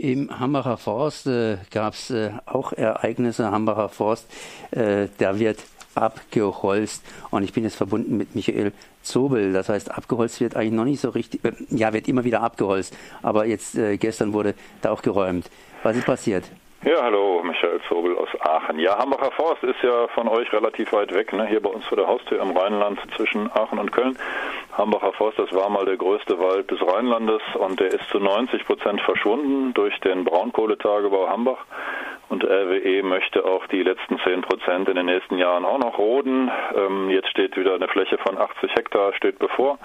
[0.00, 3.50] Im Hambacher Forst äh, gab es äh, auch Ereignisse.
[3.50, 4.32] Hambacher Forst,
[4.70, 5.58] äh, da wird
[5.94, 7.04] abgeholzt.
[7.30, 9.52] Und ich bin jetzt verbunden mit Michael Zobel.
[9.52, 11.44] Das heißt, abgeholzt wird eigentlich noch nicht so richtig.
[11.44, 12.96] Äh, ja, wird immer wieder abgeholzt.
[13.20, 15.50] Aber jetzt äh, gestern wurde da auch geräumt.
[15.82, 16.44] Was ist passiert?
[16.82, 18.78] Ja, hallo, Michael Zobel aus Aachen.
[18.78, 21.46] Ja, Hambacher Forst ist ja von euch relativ weit weg, ne?
[21.46, 24.16] hier bei uns vor der Haustür im Rheinland zwischen Aachen und Köln.
[24.80, 28.64] Hambacher Forst, das war mal der größte Wald des Rheinlandes und der ist zu 90
[28.64, 31.66] Prozent verschwunden durch den Braunkohletagebau Hambach.
[32.30, 36.48] Und RWE möchte auch die letzten 10 Prozent in den nächsten Jahren auch noch roden.
[36.76, 39.80] Ähm, jetzt steht wieder eine Fläche von 80 Hektar steht bevor.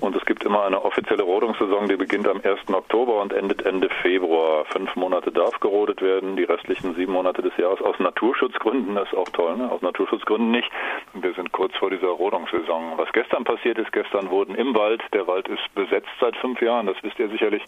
[0.00, 2.72] Und es gibt immer eine offizielle Rodungssaison, die beginnt am 1.
[2.72, 4.64] Oktober und endet Ende Februar.
[4.72, 8.94] Fünf Monate darf gerodet werden, die restlichen sieben Monate des Jahres aus Naturschutzgründen.
[8.94, 9.70] Das ist auch toll, ne?
[9.70, 10.70] aus Naturschutzgründen nicht.
[11.12, 12.94] Wir sind kurz vor dieser Rodungssaison.
[12.96, 16.86] Was gestern passiert ist, gestern wurden im Wald, der Wald ist besetzt seit fünf Jahren,
[16.86, 17.62] das wisst ihr sicherlich,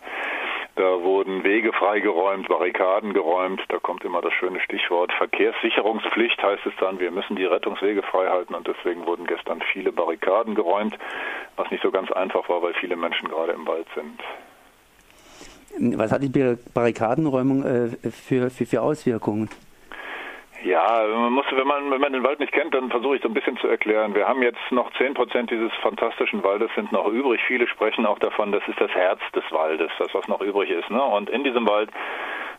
[0.77, 3.61] da wurden Wege freigeräumt, Barrikaden geräumt.
[3.69, 6.99] Da kommt immer das schöne Stichwort Verkehrssicherungspflicht, heißt es dann.
[6.99, 10.99] Wir müssen die Rettungswege frei halten und deswegen wurden gestern viele Barrikaden geräumt,
[11.57, 14.21] was nicht so ganz einfach war, weil viele Menschen gerade im Wald sind.
[15.97, 19.49] Was hat die Barrikadenräumung äh, für, für, für Auswirkungen?
[20.65, 23.29] Ja, man muss, wenn man, wenn man den Wald nicht kennt, dann versuche ich so
[23.29, 24.15] ein bisschen zu erklären.
[24.15, 27.43] Wir haben jetzt noch zehn Prozent dieses fantastischen Waldes sind noch übrig.
[27.47, 30.89] Viele sprechen auch davon, das ist das Herz des Waldes, das was noch übrig ist.
[30.89, 31.03] Ne?
[31.03, 31.91] Und in diesem Wald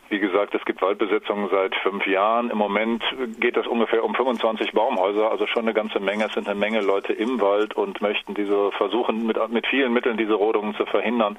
[0.09, 2.50] wie gesagt, es gibt Waldbesetzungen seit fünf Jahren.
[2.50, 3.03] Im Moment
[3.39, 6.25] geht es ungefähr um 25 Baumhäuser, also schon eine ganze Menge.
[6.25, 10.17] Es sind eine Menge Leute im Wald und möchten diese versuchen mit, mit vielen Mitteln
[10.17, 11.38] diese Rodungen zu verhindern.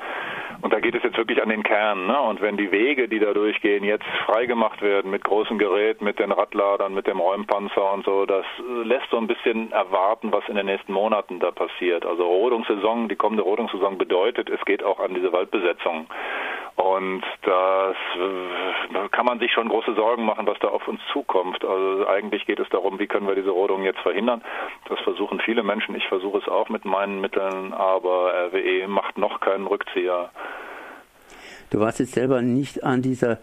[0.63, 2.07] Und da geht es jetzt wirklich an den Kern.
[2.07, 2.21] Ne?
[2.21, 6.33] Und wenn die Wege, die da durchgehen, jetzt freigemacht werden mit großen Geräten, mit den
[6.33, 8.45] Radladern, mit dem Räumpanzer und so, das
[8.85, 12.05] lässt so ein bisschen erwarten, was in den nächsten Monaten da passiert.
[12.05, 16.07] Also Rodungssaison, die kommende Rodungssaison bedeutet, es geht auch an diese Waldbesetzung.
[16.77, 21.65] Und das äh, kann man sich schon große Sorgen machen, was da auf uns zukommt.
[21.65, 24.43] Also eigentlich geht es darum, wie können wir diese Rodung jetzt verhindern.
[24.89, 25.95] Das versuchen viele Menschen.
[25.95, 30.31] Ich versuche es auch mit meinen Mitteln, aber RWE macht noch keinen Rückzieher.
[31.71, 33.39] Du warst jetzt selber nicht an dieser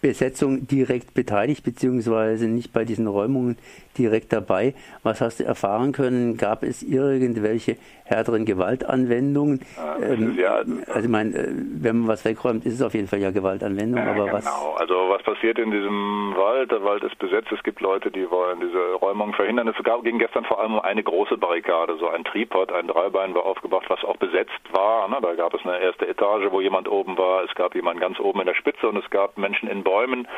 [0.00, 3.58] Besetzung direkt beteiligt, beziehungsweise nicht bei diesen Räumungen
[3.96, 4.74] direkt dabei.
[5.02, 6.36] Was hast du erfahren können?
[6.36, 9.60] Gab es irgendwelche härteren Gewaltanwendungen?
[10.00, 13.18] Ähm, ja, also ich meine, äh, wenn man was wegräumt, ist es auf jeden Fall
[13.18, 14.32] ja Gewaltanwendung, aber genau.
[14.32, 14.44] was?
[14.44, 16.70] Genau, also was passiert in diesem Wald?
[16.70, 19.68] Der Wald ist besetzt, es gibt Leute, die wollen diese Räumung verhindern.
[19.68, 23.44] Es ging gestern vor allem um eine große Barrikade, so ein Tripod, ein Dreibein war
[23.44, 25.08] aufgebracht, was auch besetzt war.
[25.08, 25.18] Ne?
[25.20, 28.40] Da gab es eine erste Etage, wo jemand oben war, es gab jemand ganz oben
[28.40, 30.28] in der Spitze und es gab Menschen in Bäumen,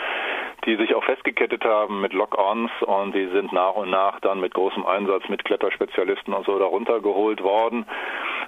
[0.64, 4.54] die sich auch festgekettet haben mit Lock-ons und die sind nach und nach dann mit
[4.54, 7.84] großem Einsatz mit Kletterspezialisten und so darunter geholt worden.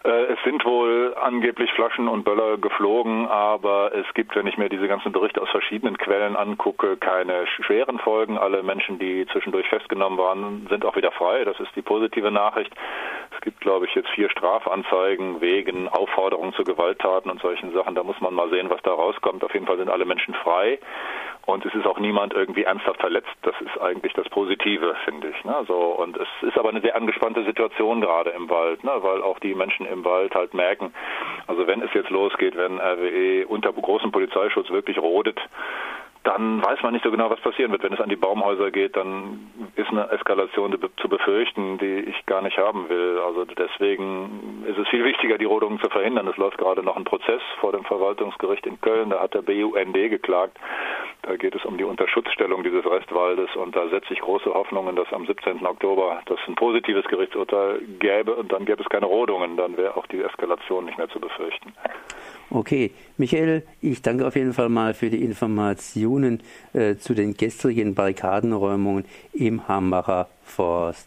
[0.05, 4.69] Äh, es sind wohl angeblich Flaschen und Böller geflogen, aber es gibt, wenn ich mir
[4.69, 8.39] diese ganzen Berichte aus verschiedenen Quellen angucke, keine schweren Folgen.
[8.39, 11.45] Alle Menschen, die zwischendurch festgenommen waren, sind auch wieder frei.
[11.45, 12.73] Das ist die positive Nachricht.
[13.43, 17.97] Es gibt, glaube ich, jetzt vier Strafanzeigen wegen Aufforderung zu Gewalttaten und solchen Sachen.
[17.97, 19.43] Da muss man mal sehen, was da rauskommt.
[19.43, 20.79] Auf jeden Fall sind alle Menschen frei.
[21.45, 23.33] Und es ist auch niemand irgendwie ernsthaft verletzt.
[23.43, 25.45] Das ist eigentlich das Positive, finde ich.
[25.45, 25.57] Ne?
[25.67, 28.93] So, und es ist aber eine sehr angespannte Situation gerade im Wald, ne?
[29.01, 30.95] weil auch die Menschen im Wald halt merken,
[31.49, 35.41] also wenn es jetzt losgeht, wenn RWE unter großem Polizeischutz wirklich rodet,
[36.25, 37.83] dann weiß man nicht so genau, was passieren wird.
[37.83, 42.43] Wenn es an die Baumhäuser geht, dann ist eine Eskalation zu befürchten, die ich gar
[42.43, 43.19] nicht haben will.
[43.27, 46.29] Also deswegen ist es viel wichtiger, die Rodungen zu verhindern.
[46.29, 49.11] Es läuft gerade noch ein Prozess vor dem Verwaltungsgericht in Köln.
[49.11, 50.59] Da hat der BUND geklagt.
[51.23, 55.13] Da geht es um die Unterschutzstellung dieses Restwaldes und da setze ich große Hoffnungen, dass
[55.13, 55.65] am 17.
[55.65, 59.57] Oktober das ein positives Gerichtsurteil gäbe und dann gäbe es keine Rodungen.
[59.57, 61.73] Dann wäre auch die Eskalation nicht mehr zu befürchten.
[62.55, 66.43] Okay, Michael, ich danke auf jeden Fall mal für die Informationen
[66.75, 71.01] äh, zu den gestrigen Barrikadenräumungen im Hambacher Forst.